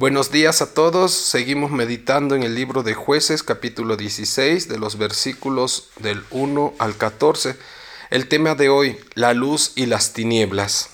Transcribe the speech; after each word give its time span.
Buenos 0.00 0.32
días 0.32 0.62
a 0.62 0.72
todos. 0.72 1.12
Seguimos 1.12 1.72
meditando 1.72 2.34
en 2.34 2.42
el 2.42 2.54
libro 2.54 2.82
de 2.82 2.94
jueces 2.94 3.42
capítulo 3.42 3.98
16 3.98 4.66
de 4.66 4.78
los 4.78 4.96
versículos 4.96 5.90
del 6.00 6.24
1 6.30 6.72
al 6.78 6.96
14. 6.96 7.54
El 8.08 8.26
tema 8.26 8.54
de 8.54 8.70
hoy, 8.70 8.96
la 9.12 9.34
luz 9.34 9.72
y 9.76 9.84
las 9.84 10.14
tinieblas. 10.14 10.88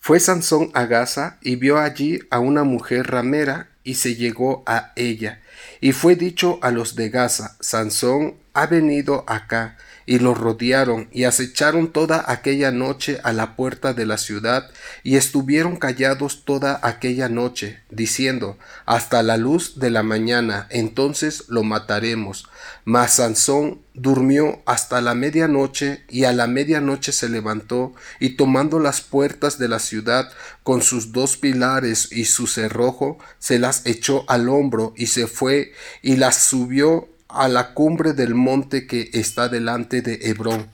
Fue 0.00 0.18
Sansón 0.18 0.72
a 0.74 0.86
Gaza 0.86 1.38
y 1.40 1.54
vio 1.54 1.78
allí 1.78 2.18
a 2.32 2.40
una 2.40 2.64
mujer 2.64 3.06
ramera 3.06 3.70
y 3.84 3.94
se 3.94 4.16
llegó 4.16 4.64
a 4.66 4.92
ella. 4.96 5.40
Y 5.80 5.92
fue 5.92 6.16
dicho 6.16 6.58
a 6.62 6.72
los 6.72 6.96
de 6.96 7.08
Gaza, 7.08 7.56
Sansón 7.60 8.34
ha 8.52 8.66
venido 8.66 9.22
acá 9.28 9.76
y 10.06 10.20
lo 10.20 10.34
rodearon 10.34 11.08
y 11.12 11.24
acecharon 11.24 11.92
toda 11.92 12.24
aquella 12.28 12.70
noche 12.70 13.18
a 13.24 13.32
la 13.32 13.56
puerta 13.56 13.92
de 13.92 14.06
la 14.06 14.18
ciudad 14.18 14.70
y 15.02 15.16
estuvieron 15.16 15.76
callados 15.76 16.44
toda 16.44 16.78
aquella 16.82 17.28
noche, 17.28 17.80
diciendo 17.90 18.56
hasta 18.86 19.22
la 19.22 19.36
luz 19.36 19.78
de 19.78 19.90
la 19.90 20.04
mañana, 20.04 20.68
entonces 20.70 21.44
lo 21.48 21.64
mataremos. 21.64 22.48
Mas 22.84 23.14
Sansón 23.14 23.82
durmió 23.94 24.62
hasta 24.66 25.00
la 25.00 25.14
medianoche 25.14 26.04
y 26.08 26.24
a 26.24 26.32
la 26.32 26.46
medianoche 26.46 27.12
se 27.12 27.28
levantó 27.28 27.94
y 28.20 28.36
tomando 28.36 28.78
las 28.78 29.00
puertas 29.00 29.58
de 29.58 29.68
la 29.68 29.80
ciudad 29.80 30.30
con 30.62 30.82
sus 30.82 31.12
dos 31.12 31.36
pilares 31.36 32.12
y 32.12 32.26
su 32.26 32.46
cerrojo, 32.46 33.18
se 33.38 33.58
las 33.58 33.86
echó 33.86 34.24
al 34.28 34.48
hombro 34.48 34.94
y 34.96 35.06
se 35.06 35.26
fue 35.26 35.72
y 36.02 36.16
las 36.16 36.36
subió 36.36 37.08
a 37.36 37.48
la 37.48 37.74
cumbre 37.74 38.12
del 38.12 38.34
monte 38.34 38.86
que 38.86 39.10
está 39.12 39.48
delante 39.48 40.02
de 40.02 40.18
Hebrón. 40.22 40.68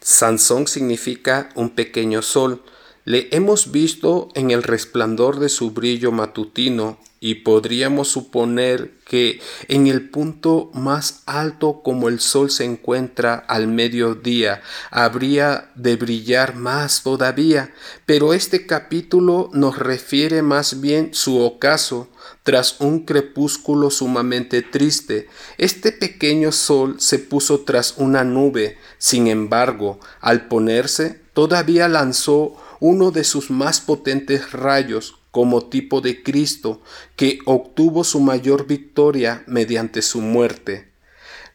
Sansón 0.00 0.66
significa 0.66 1.48
un 1.54 1.70
pequeño 1.70 2.22
sol. 2.22 2.62
Le 3.06 3.28
hemos 3.30 3.70
visto 3.70 4.30
en 4.34 4.50
el 4.50 4.64
resplandor 4.64 5.38
de 5.38 5.48
su 5.48 5.70
brillo 5.70 6.10
matutino 6.10 6.98
y 7.20 7.36
podríamos 7.36 8.08
suponer 8.08 8.94
que 9.06 9.40
en 9.68 9.86
el 9.86 10.10
punto 10.10 10.72
más 10.74 11.22
alto 11.24 11.82
como 11.84 12.08
el 12.08 12.18
sol 12.18 12.50
se 12.50 12.64
encuentra 12.64 13.36
al 13.36 13.68
mediodía, 13.68 14.60
habría 14.90 15.70
de 15.76 15.94
brillar 15.94 16.56
más 16.56 17.04
todavía, 17.04 17.72
pero 18.06 18.34
este 18.34 18.66
capítulo 18.66 19.50
nos 19.52 19.78
refiere 19.78 20.42
más 20.42 20.80
bien 20.80 21.10
su 21.12 21.38
ocaso, 21.38 22.08
tras 22.42 22.80
un 22.80 23.04
crepúsculo 23.04 23.90
sumamente 23.90 24.62
triste. 24.62 25.28
Este 25.58 25.92
pequeño 25.92 26.50
sol 26.50 26.96
se 26.98 27.20
puso 27.20 27.60
tras 27.60 27.94
una 27.98 28.24
nube, 28.24 28.78
sin 28.98 29.28
embargo, 29.28 30.00
al 30.20 30.48
ponerse, 30.48 31.20
todavía 31.34 31.88
lanzó 31.88 32.56
uno 32.80 33.10
de 33.10 33.24
sus 33.24 33.50
más 33.50 33.80
potentes 33.80 34.52
rayos 34.52 35.18
como 35.30 35.66
tipo 35.66 36.00
de 36.00 36.22
Cristo, 36.22 36.80
que 37.14 37.40
obtuvo 37.44 38.04
su 38.04 38.20
mayor 38.20 38.66
victoria 38.66 39.44
mediante 39.46 40.02
su 40.02 40.20
muerte. 40.20 40.96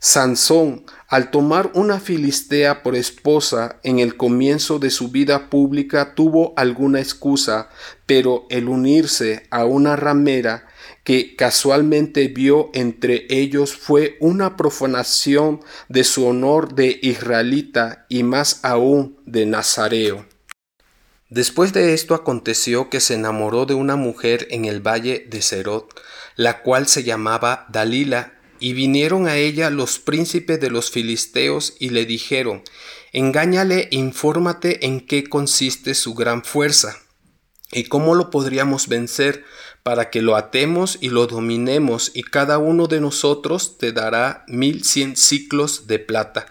Sansón, 0.04 0.84
al 1.08 1.30
tomar 1.30 1.72
una 1.76 2.00
filistea 2.00 2.82
por 2.82 2.96
esposa 2.96 3.80
en 3.84 4.00
el 4.00 4.18
comienzo 4.18 4.80
de 4.80 4.90
su 4.90 5.10
vida 5.10 5.50
pública, 5.50 6.16
tuvo 6.16 6.54
alguna 6.58 7.00
excusa, 7.00 7.70
pero 8.08 8.48
el 8.50 8.68
unirse 8.68 9.46
a 9.52 9.66
una 9.66 9.96
ramera 9.96 10.68
que 11.04 11.36
casualmente 11.36 12.28
vio 12.30 12.72
entre 12.74 13.28
ellos 13.30 13.76
fue 13.76 14.18
una 14.20 14.58
profanación 14.58 15.60
de 15.88 16.04
su 16.04 16.26
honor 16.26 16.74
de 16.74 17.00
israelita 17.02 18.06
y 18.10 18.24
más 18.24 18.60
aún 18.64 19.18
de 19.26 19.46
nazareo. 19.46 20.26
Después 21.32 21.72
de 21.72 21.94
esto 21.94 22.14
aconteció 22.14 22.90
que 22.90 23.00
se 23.00 23.14
enamoró 23.14 23.66
de 23.66 23.74
una 23.74 23.96
mujer 23.96 24.48
en 24.52 24.66
el 24.66 24.86
valle 24.86 25.26
de 25.30 25.42
Serot, 25.42 25.90
la 26.36 26.62
cual 26.62 26.90
se 26.90 27.04
llamaba 27.04 27.68
Dalila, 27.70 28.34
y 28.60 28.74
vinieron 28.74 29.30
a 29.30 29.38
ella 29.38 29.70
los 29.70 29.98
príncipes 29.98 30.60
de 30.60 30.70
los 30.70 30.92
filisteos 30.92 31.78
y 31.80 31.92
le 31.92 32.06
dijeron, 32.06 32.64
Engáñale, 33.14 33.88
infórmate 33.92 34.86
en 34.86 35.00
qué 35.00 35.24
consiste 35.24 35.96
su 35.96 36.16
gran 36.16 36.44
fuerza, 36.44 36.98
y 37.72 37.86
cómo 37.86 38.14
lo 38.14 38.30
podríamos 38.30 38.90
vencer, 38.90 39.46
para 39.84 40.10
que 40.10 40.22
lo 40.22 40.36
atemos 40.36 40.98
y 41.00 41.12
lo 41.12 41.28
dominemos, 41.28 42.12
y 42.14 42.24
cada 42.24 42.58
uno 42.58 42.88
de 42.88 43.00
nosotros 43.00 43.78
te 43.78 43.94
dará 43.94 44.44
mil 44.50 44.84
cien 44.84 45.16
ciclos 45.16 45.88
de 45.88 45.98
plata. 45.98 46.46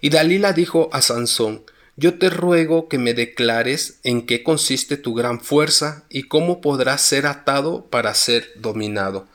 Y 0.00 0.10
Dalila 0.10 0.52
dijo 0.52 0.90
a 0.92 1.02
Sansón, 1.02 1.62
yo 1.98 2.16
te 2.16 2.30
ruego 2.30 2.88
que 2.88 2.96
me 2.96 3.12
declares 3.12 3.98
en 4.04 4.24
qué 4.24 4.44
consiste 4.44 4.96
tu 4.96 5.14
gran 5.14 5.40
fuerza 5.40 6.04
y 6.08 6.22
cómo 6.22 6.60
podrás 6.60 7.02
ser 7.02 7.26
atado 7.26 7.86
para 7.86 8.14
ser 8.14 8.52
dominado. 8.54 9.26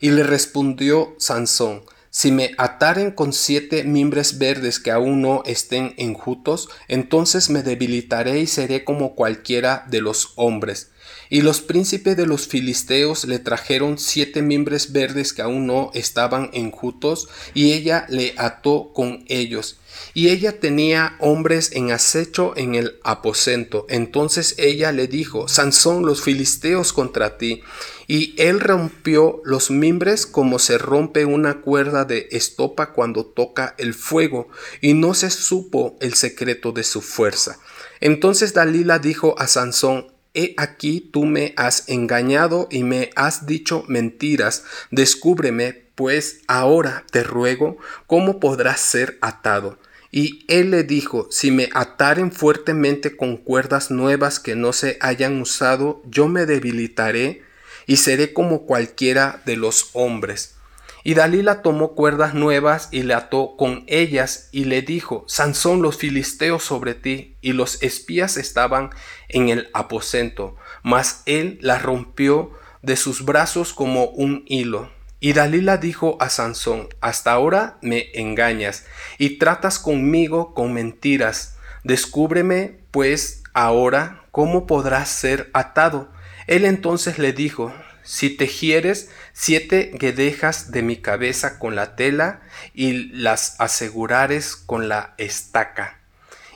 Y 0.00 0.10
le 0.10 0.22
respondió 0.22 1.16
Sansón, 1.18 1.82
si 2.10 2.30
me 2.30 2.52
ataren 2.58 3.10
con 3.10 3.32
siete 3.32 3.82
mimbres 3.82 4.38
verdes 4.38 4.78
que 4.78 4.92
aún 4.92 5.20
no 5.20 5.42
estén 5.46 5.94
enjutos, 5.96 6.68
entonces 6.86 7.50
me 7.50 7.64
debilitaré 7.64 8.38
y 8.38 8.46
seré 8.46 8.84
como 8.84 9.16
cualquiera 9.16 9.84
de 9.90 10.00
los 10.00 10.32
hombres. 10.36 10.91
Y 11.32 11.40
los 11.40 11.62
príncipes 11.62 12.14
de 12.14 12.26
los 12.26 12.46
filisteos 12.46 13.24
le 13.24 13.38
trajeron 13.38 13.96
siete 13.96 14.42
mimbres 14.42 14.92
verdes 14.92 15.32
que 15.32 15.40
aún 15.40 15.66
no 15.66 15.90
estaban 15.94 16.50
enjutos, 16.52 17.26
y 17.54 17.72
ella 17.72 18.04
le 18.10 18.34
ató 18.36 18.92
con 18.92 19.24
ellos. 19.28 19.78
Y 20.12 20.28
ella 20.28 20.60
tenía 20.60 21.16
hombres 21.20 21.72
en 21.72 21.90
acecho 21.90 22.52
en 22.54 22.74
el 22.74 23.00
aposento. 23.02 23.86
Entonces 23.88 24.56
ella 24.58 24.92
le 24.92 25.06
dijo, 25.06 25.48
Sansón, 25.48 26.04
los 26.04 26.20
filisteos 26.20 26.92
contra 26.92 27.38
ti. 27.38 27.62
Y 28.06 28.34
él 28.36 28.60
rompió 28.60 29.40
los 29.42 29.70
mimbres 29.70 30.26
como 30.26 30.58
se 30.58 30.76
rompe 30.76 31.24
una 31.24 31.62
cuerda 31.62 32.04
de 32.04 32.28
estopa 32.30 32.92
cuando 32.92 33.24
toca 33.24 33.74
el 33.78 33.94
fuego, 33.94 34.48
y 34.82 34.92
no 34.92 35.14
se 35.14 35.30
supo 35.30 35.96
el 36.02 36.12
secreto 36.12 36.72
de 36.72 36.84
su 36.84 37.00
fuerza. 37.00 37.58
Entonces 38.02 38.52
Dalila 38.52 38.98
dijo 38.98 39.34
a 39.38 39.46
Sansón, 39.46 40.12
He 40.34 40.54
aquí 40.56 41.00
tú 41.12 41.24
me 41.24 41.52
has 41.56 41.88
engañado 41.88 42.68
y 42.70 42.84
me 42.84 43.10
has 43.16 43.46
dicho 43.46 43.84
mentiras. 43.88 44.64
Descúbreme, 44.90 45.72
pues, 45.94 46.40
ahora 46.48 47.04
te 47.10 47.22
ruego, 47.22 47.76
cómo 48.06 48.40
podrás 48.40 48.80
ser 48.80 49.18
atado. 49.20 49.78
Y 50.10 50.44
él 50.48 50.70
le 50.70 50.84
dijo, 50.84 51.28
si 51.30 51.50
me 51.50 51.70
ataren 51.72 52.32
fuertemente 52.32 53.16
con 53.16 53.36
cuerdas 53.38 53.90
nuevas 53.90 54.40
que 54.40 54.56
no 54.56 54.72
se 54.72 54.98
hayan 55.00 55.40
usado, 55.40 56.02
yo 56.04 56.28
me 56.28 56.44
debilitaré 56.44 57.42
y 57.86 57.96
seré 57.96 58.32
como 58.32 58.66
cualquiera 58.66 59.42
de 59.46 59.56
los 59.56 59.90
hombres. 59.94 60.56
Y 61.04 61.14
Dalila 61.14 61.62
tomó 61.62 61.94
cuerdas 61.94 62.34
nuevas 62.34 62.88
y 62.92 63.02
le 63.02 63.14
ató 63.14 63.56
con 63.56 63.84
ellas 63.86 64.48
y 64.52 64.64
le 64.64 64.82
dijo, 64.82 65.24
Sansón 65.26 65.82
los 65.82 65.96
filisteos 65.96 66.62
sobre 66.62 66.94
ti, 66.94 67.36
y 67.40 67.52
los 67.52 67.82
espías 67.82 68.36
estaban 68.36 68.90
en 69.28 69.48
el 69.48 69.68
aposento, 69.74 70.56
mas 70.82 71.22
él 71.26 71.58
las 71.60 71.82
rompió 71.82 72.52
de 72.82 72.96
sus 72.96 73.24
brazos 73.24 73.72
como 73.72 74.06
un 74.06 74.44
hilo. 74.46 74.90
Y 75.18 75.34
Dalila 75.34 75.76
dijo 75.76 76.16
a 76.20 76.28
Sansón, 76.28 76.88
hasta 77.00 77.30
ahora 77.30 77.78
me 77.80 78.10
engañas 78.14 78.86
y 79.18 79.38
tratas 79.38 79.78
conmigo 79.78 80.52
con 80.52 80.72
mentiras. 80.72 81.56
Descúbreme, 81.84 82.80
pues, 82.90 83.44
ahora 83.54 84.24
cómo 84.32 84.66
podrás 84.66 85.08
ser 85.08 85.48
atado. 85.52 86.10
Él 86.48 86.64
entonces 86.64 87.20
le 87.20 87.32
dijo, 87.32 87.72
si 88.02 88.30
tejieres 88.30 89.10
siete 89.32 89.90
guedejas 89.94 90.70
de 90.70 90.82
mi 90.82 90.96
cabeza 90.96 91.58
con 91.58 91.74
la 91.76 91.96
tela 91.96 92.40
y 92.74 93.08
las 93.12 93.60
asegurares 93.60 94.56
con 94.56 94.88
la 94.88 95.14
estaca. 95.18 95.98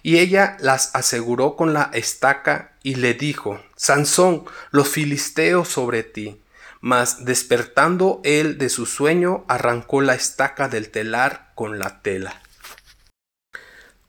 Y 0.03 0.19
ella 0.19 0.57
las 0.61 0.95
aseguró 0.95 1.57
con 1.57 1.73
la 1.73 1.91
estaca 1.93 2.77
y 2.83 2.95
le 2.95 3.15
dijo, 3.15 3.61
Sansón, 3.75 4.45
los 4.71 4.89
filisteos 4.89 5.67
sobre 5.67 6.05
ti. 6.05 6.41
Mas 6.81 7.25
despertando 7.25 8.21
él 8.23 8.59
de 8.59 8.69
su 8.69 8.87
sueño, 8.87 9.45
arrancó 9.49 10.03
la 10.03 10.15
estaca 10.15 10.69
del 10.69 10.91
telar 10.91 11.51
con 11.57 11.81
la 11.81 12.03
tela. 12.03 12.41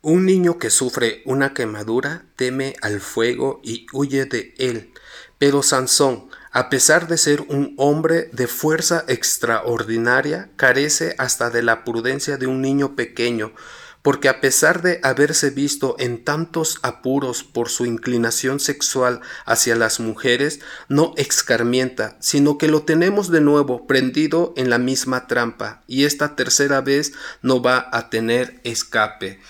Un 0.02 0.26
niño 0.28 0.60
que 0.60 0.70
sufre 0.70 1.24
una 1.26 1.56
quemadura 1.56 2.26
teme 2.36 2.76
al 2.84 3.02
fuego 3.02 3.60
y 3.64 3.88
huye 3.92 4.26
de 4.26 4.54
él. 4.60 4.94
Pero 5.40 5.64
Sansón, 5.64 6.30
a 6.52 6.70
pesar 6.70 7.08
de 7.08 7.18
ser 7.18 7.42
un 7.42 7.74
hombre 7.78 8.30
de 8.34 8.48
fuerza 8.48 9.04
extraordinaria, 9.08 10.50
carece 10.56 11.16
hasta 11.18 11.50
de 11.50 11.64
la 11.64 11.84
prudencia 11.84 12.38
de 12.38 12.48
un 12.48 12.62
niño 12.62 12.96
pequeño, 12.96 13.54
porque 14.02 14.30
a 14.30 14.40
pesar 14.40 14.82
de 14.82 15.02
haberse 15.04 15.50
visto 15.50 15.98
en 16.00 16.24
tantos 16.24 16.80
apuros 16.82 17.44
por 17.44 17.68
su 17.68 17.86
inclinación 17.86 18.62
sexual 18.62 19.20
hacia 19.46 19.76
las 19.76 20.00
mujeres, 20.00 20.62
no 20.88 21.14
excarmienta, 21.18 22.16
sino 22.22 22.58
que 22.58 22.70
lo 22.70 22.84
tenemos 22.84 23.30
de 23.30 23.42
nuevo 23.42 23.86
prendido 23.86 24.54
en 24.56 24.70
la 24.70 24.78
misma 24.78 25.28
trampa, 25.28 25.84
y 25.88 26.06
esta 26.06 26.38
tercera 26.38 26.80
vez 26.80 27.12
no 27.42 27.62
va 27.62 27.90
a 27.92 28.10
tener 28.10 28.62
escape. 28.64 29.42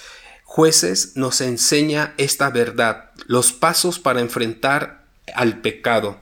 Jueces 0.43 1.11
nos 1.15 1.41
enseña 1.41 2.15
esta 2.17 2.49
verdad, 2.49 3.11
los 3.27 3.53
pasos 3.53 3.99
para 3.99 4.21
enfrentar 4.21 5.05
al 5.35 5.61
pecado. 5.61 6.19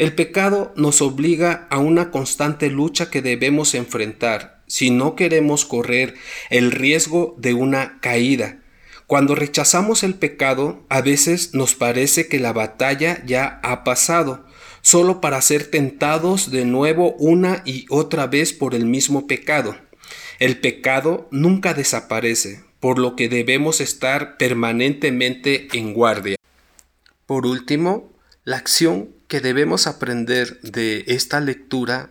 El 0.00 0.14
pecado 0.14 0.72
nos 0.76 1.02
obliga 1.02 1.66
a 1.68 1.76
una 1.76 2.10
constante 2.10 2.70
lucha 2.70 3.10
que 3.10 3.20
debemos 3.20 3.74
enfrentar 3.74 4.62
si 4.66 4.88
no 4.88 5.14
queremos 5.14 5.66
correr 5.66 6.14
el 6.48 6.72
riesgo 6.72 7.34
de 7.36 7.52
una 7.52 8.00
caída. 8.00 8.62
Cuando 9.06 9.34
rechazamos 9.34 10.02
el 10.02 10.14
pecado, 10.14 10.86
a 10.88 11.02
veces 11.02 11.52
nos 11.52 11.74
parece 11.74 12.28
que 12.28 12.40
la 12.40 12.54
batalla 12.54 13.22
ya 13.26 13.60
ha 13.62 13.84
pasado, 13.84 14.46
solo 14.80 15.20
para 15.20 15.42
ser 15.42 15.66
tentados 15.66 16.50
de 16.50 16.64
nuevo 16.64 17.12
una 17.18 17.62
y 17.66 17.84
otra 17.90 18.26
vez 18.26 18.54
por 18.54 18.74
el 18.74 18.86
mismo 18.86 19.26
pecado. 19.26 19.76
El 20.38 20.60
pecado 20.60 21.28
nunca 21.30 21.74
desaparece, 21.74 22.64
por 22.80 22.98
lo 22.98 23.16
que 23.16 23.28
debemos 23.28 23.82
estar 23.82 24.38
permanentemente 24.38 25.68
en 25.74 25.92
guardia. 25.92 26.36
Por 27.26 27.44
último, 27.44 28.14
la 28.44 28.56
acción 28.56 29.19
que 29.30 29.40
debemos 29.40 29.86
aprender 29.86 30.60
de 30.60 31.04
esta 31.06 31.38
lectura 31.40 32.10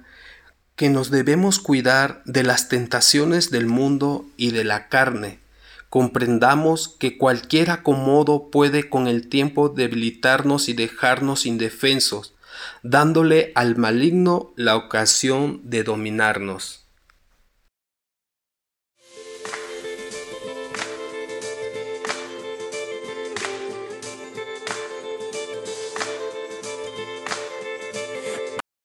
que 0.78 0.90
nos 0.90 1.12
debemos 1.12 1.60
cuidar 1.60 2.22
de 2.24 2.44
las 2.44 2.70
tentaciones 2.70 3.52
del 3.52 3.66
mundo 3.66 4.26
y 4.38 4.52
de 4.52 4.64
la 4.64 4.88
carne. 4.88 5.40
Comprendamos 5.90 6.88
que 6.88 7.18
cualquier 7.18 7.72
acomodo 7.72 8.50
puede 8.50 8.90
con 8.90 9.08
el 9.08 9.28
tiempo 9.28 9.68
debilitarnos 9.68 10.70
y 10.70 10.74
dejarnos 10.74 11.46
indefensos, 11.46 12.36
dándole 12.84 13.52
al 13.54 13.76
maligno 13.76 14.54
la 14.56 14.78
ocasión 14.78 15.60
de 15.66 15.84
dominarnos. 15.84 16.86